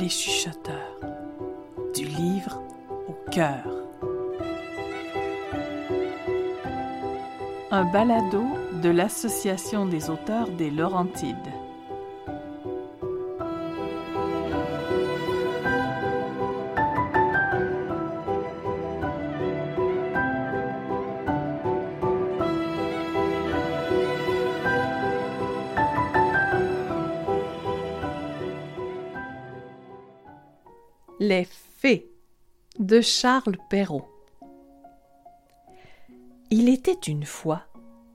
[0.00, 0.98] les chuchoteurs,
[1.94, 2.62] du livre
[3.06, 3.66] au cœur.
[7.70, 8.44] Un balado
[8.82, 11.36] de l'Association des auteurs des Laurentides.
[31.22, 32.10] Les Fées
[32.78, 34.08] de Charles Perrault.
[36.50, 37.64] Il était une fois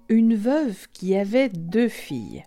[0.10, 2.46] une veuve qui avait deux filles.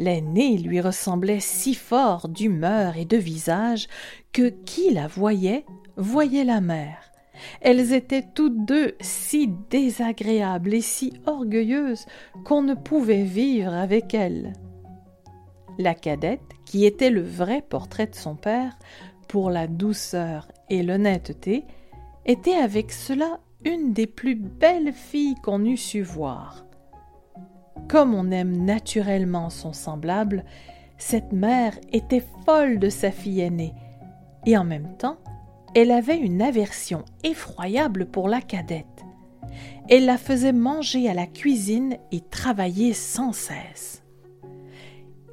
[0.00, 3.86] L'aînée lui ressemblait si fort d'humeur et de visage
[4.32, 5.64] que qui la voyait
[5.96, 7.12] voyait la mère.
[7.60, 12.06] Elles étaient toutes deux si désagréables et si orgueilleuses
[12.44, 14.52] qu'on ne pouvait vivre avec elles.
[15.78, 18.76] La cadette, qui était le vrai portrait de son père,
[19.26, 21.64] pour la douceur et l'honnêteté,
[22.26, 26.66] était avec cela une des plus belles filles qu'on eût su voir.
[27.88, 30.44] Comme on aime naturellement son semblable,
[30.96, 33.74] cette mère était folle de sa fille aînée,
[34.46, 35.18] et en même temps,
[35.74, 38.86] elle avait une aversion effroyable pour la cadette.
[39.88, 44.03] Elle la faisait manger à la cuisine et travailler sans cesse.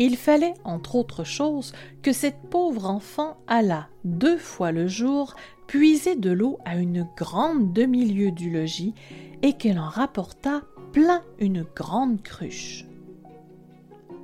[0.04, 5.36] Il fallait, entre autres choses, que cette pauvre enfant allât deux fois le jour
[5.68, 8.96] puiser de l'eau à une grande demi-lieue du logis
[9.44, 12.88] et qu'elle en rapportât plein une grande cruche.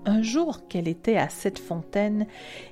[0.07, 2.25] Un jour qu'elle était à cette fontaine,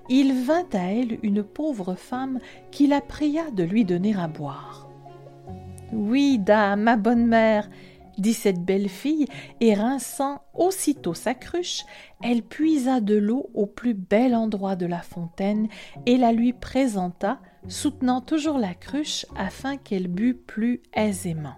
[0.10, 2.40] il vint à elle une pauvre femme
[2.72, 4.90] qui la pria de lui donner à boire.
[5.94, 7.70] Oui, dame, ma bonne mère,
[8.18, 9.28] dit cette belle fille,
[9.62, 11.86] et rinçant aussitôt sa cruche,
[12.24, 15.68] elle puisa de l'eau au plus bel endroit de la fontaine
[16.06, 21.56] et la lui présenta, soutenant toujours la cruche afin qu'elle bût plus aisément.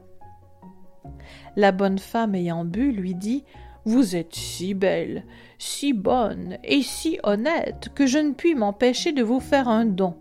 [1.56, 3.44] La bonne femme ayant bu lui dit
[3.86, 5.26] Vous êtes si belle,
[5.58, 10.16] si bonne et si honnête que je ne puis m'empêcher de vous faire un don.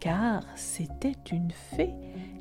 [0.00, 1.94] Car c'était une fée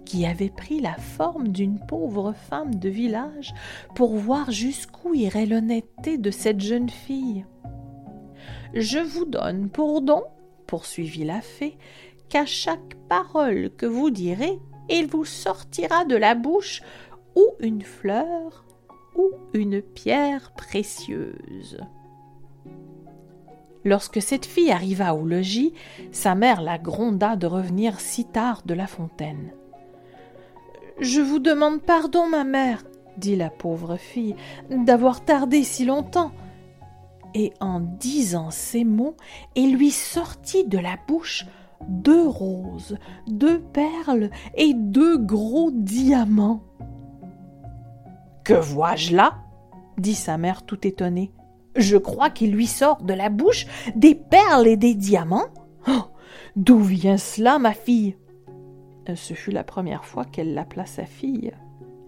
[0.08, 3.54] qui avait pris la forme d'une pauvre femme de village
[3.94, 7.46] pour voir jusqu'où irait l'honnêteté de cette jeune fille.
[8.74, 10.24] Je vous donne pour don,
[10.66, 11.78] poursuivit la fée,
[12.30, 14.58] qu'à chaque parole que vous direz,
[14.90, 16.82] il vous sortira de la bouche
[17.36, 18.64] ou une fleur
[19.18, 21.80] ou une pierre précieuse.
[23.84, 25.74] Lorsque cette fille arriva au logis,
[26.14, 29.52] sa mère la gronda de revenir si tard de la fontaine.
[31.00, 32.84] Je vous demande pardon, ma mère,
[33.18, 34.36] dit la pauvre fille,
[34.70, 36.32] d'avoir tardé si longtemps.
[37.36, 39.16] Et en disant ces mots,
[39.56, 41.46] il lui sortit de la bouche
[41.88, 42.98] deux roses,
[43.28, 46.64] deux perles et deux gros diamants.
[48.44, 49.36] Que vois-je là?
[49.98, 51.32] dit sa mère tout étonnée.
[51.76, 55.48] Je crois qu'il lui sort de la bouche des perles et des diamants.
[55.88, 56.06] Oh,
[56.56, 58.16] D'où vient cela, ma fille?
[59.16, 61.54] Ce fut la première fois qu'elle l'appela sa fille.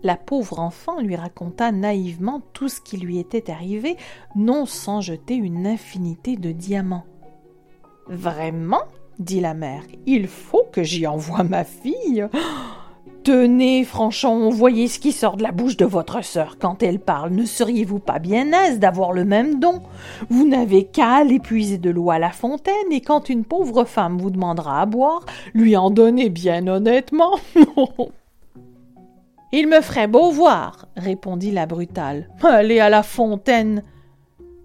[0.02, 3.98] La pauvre enfant lui raconta naïvement tout ce qui lui était arrivé,
[4.36, 7.06] non sans jeter une infinité de diamants.
[8.08, 8.84] Vraiment?
[9.20, 12.28] dit la mère, il faut que j'y envoie ma fille.
[13.24, 17.32] Tenez, Franchon, voyez ce qui sort de la bouche de votre sœur quand elle parle.
[17.32, 19.82] Ne seriez-vous pas bien aise d'avoir le même don?
[20.30, 24.18] Vous n'avez qu'à aller puiser de l'eau à la fontaine, et quand une pauvre femme
[24.20, 27.38] vous demandera à boire, lui en donner bien honnêtement.
[29.52, 32.30] Il me ferait beau voir, répondit la brutale.
[32.42, 33.84] Allez à la fontaine.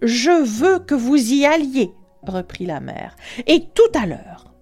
[0.00, 1.92] Je veux que vous y alliez,
[2.26, 3.16] reprit la mère,
[3.46, 4.52] et tout à l'heure.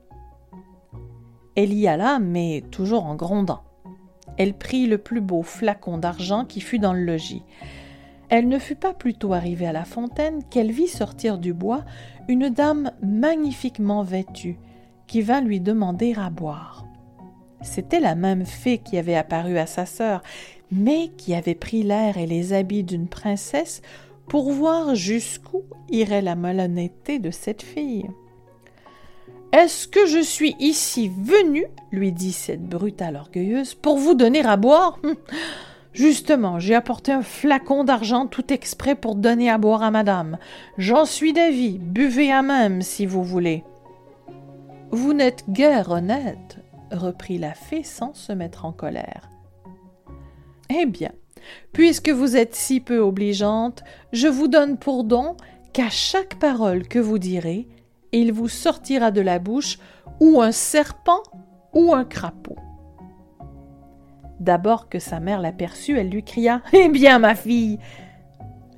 [1.57, 3.63] Elle y alla, mais toujours en grondant.
[4.37, 7.43] Elle prit le plus beau flacon d'argent qui fut dans le logis.
[8.29, 11.85] Elle ne fut pas plutôt arrivée à la fontaine qu'elle vit sortir du bois
[12.29, 14.59] une dame magnifiquement vêtue,
[15.07, 16.87] qui vint lui demander à boire.
[17.61, 20.23] C'était la même fée qui avait apparu à sa sœur,
[20.71, 23.83] mais qui avait pris l'air et les habits d'une princesse
[24.29, 28.09] pour voir jusqu'où irait la malhonnêteté de cette fille.
[29.53, 34.57] Est-ce que je suis ici venue, lui dit cette brutale orgueilleuse, pour vous donner à
[34.57, 34.99] boire?
[35.05, 35.15] Hum.
[35.93, 40.39] Justement, j'ai apporté un flacon d'argent tout exprès pour donner à boire à madame.
[40.79, 43.63] J'en suis d'avis, buvez à même si vous voulez.
[44.91, 46.57] Vous n'êtes guère honnête,
[46.91, 49.29] reprit la fée sans se mettre en colère.
[50.71, 51.13] Eh bien,
[51.75, 55.37] puisque vous êtes si peu obligeante, je vous donne pour don
[55.75, 57.69] qu'à chaque parole que vous direz,
[58.13, 59.79] et il vous sortira de la bouche
[60.21, 61.23] ou un serpent
[61.73, 62.57] ou un crapaud.
[64.41, 67.79] D'abord que sa mère l'aperçut, elle lui cria Eh bien, ma fille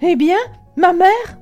[0.00, 0.38] Eh bien,
[0.76, 1.38] ma mère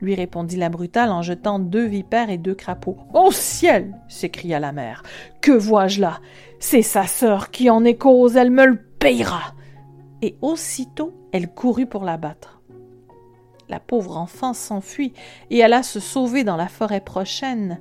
[0.00, 2.96] lui répondit la brutale en jetant deux vipères et deux crapauds.
[3.12, 5.02] Au ciel s'écria la mère.
[5.40, 6.20] Que vois-je là?
[6.58, 9.54] C'est sa sœur qui en est cause, elle me le payera
[10.22, 12.59] Et aussitôt elle courut pour la battre.
[13.70, 15.12] La pauvre enfant s'enfuit
[15.48, 17.78] et alla se sauver dans la forêt prochaine.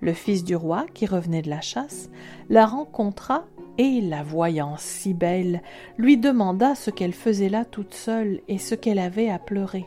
[0.00, 2.10] Le fils du roi, qui revenait de la chasse,
[2.50, 3.46] la rencontra
[3.78, 5.62] et, la voyant si belle,
[5.96, 9.86] lui demanda ce qu'elle faisait là toute seule et ce qu'elle avait à pleurer.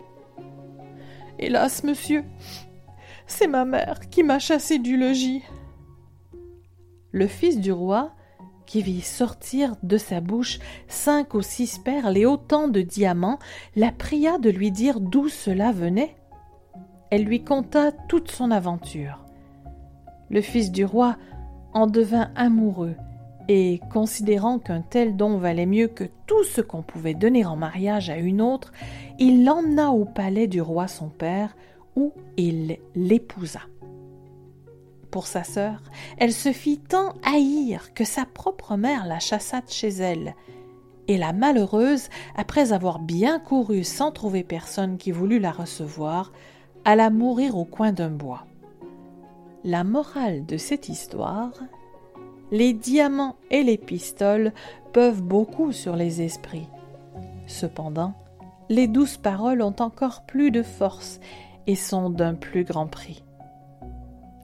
[1.38, 2.24] Hélas, monsieur,
[3.28, 5.44] c'est ma mère qui m'a chassé du logis.
[7.12, 8.12] Le fils du roi,
[8.65, 13.39] qui vit sortir de sa bouche cinq ou six perles et autant de diamants,
[13.75, 16.15] la pria de lui dire d'où cela venait.
[17.10, 19.19] Elle lui conta toute son aventure.
[20.30, 21.18] Le fils du roi
[21.74, 22.95] en devint amoureux
[23.50, 28.09] et, considérant qu'un tel don valait mieux que tout ce qu'on pouvait donner en mariage
[28.09, 28.71] à une autre,
[29.19, 31.56] il l'emmena au palais du roi son père,
[31.95, 33.59] où il l'épousa.
[35.13, 35.83] Pour sa sœur,
[36.18, 40.33] elle se fit tant haïr que sa propre mère la chassa de chez elle,
[41.07, 46.31] et la malheureuse, après avoir bien couru sans trouver personne qui voulût la recevoir,
[46.83, 48.48] alla mourir au coin d'un bois.
[49.63, 51.51] La morale de cette histoire
[52.50, 54.51] les diamants et les pistoles
[54.94, 56.69] peuvent beaucoup sur les esprits.
[57.45, 58.16] Cependant,
[58.68, 61.19] les douces paroles ont encore plus de force
[61.68, 63.24] et sont d'un plus grand prix.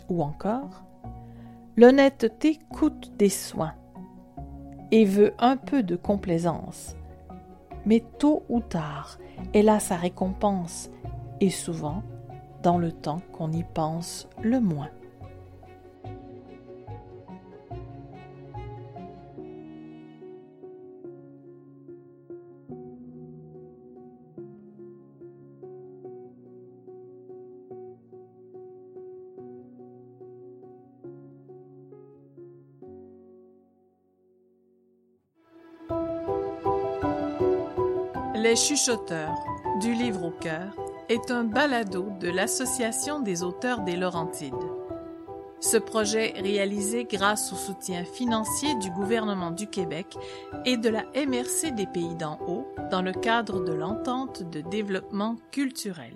[0.10, 0.84] Ou encore,
[1.78, 3.74] l'honnêteté coûte des soins
[4.92, 6.96] et veut un peu de complaisance,
[7.86, 9.20] mais tôt ou tard,
[9.54, 10.90] elle a sa récompense,
[11.40, 12.04] et souvent
[12.64, 14.90] dans le temps qu'on y pense le moins.
[38.42, 39.36] Les chuchoteurs
[39.82, 40.74] du livre au cœur
[41.10, 44.54] est un balado de l'Association des auteurs des Laurentides.
[45.60, 50.16] Ce projet réalisé grâce au soutien financier du gouvernement du Québec
[50.64, 55.36] et de la MRC des Pays d'en haut dans le cadre de l'entente de développement
[55.52, 56.16] culturel.